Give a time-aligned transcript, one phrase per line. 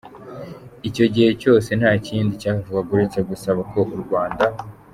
[0.87, 4.45] Icyo gihe cyose nta kindi cyavugwaga uretse gusaba ko u Rwanda.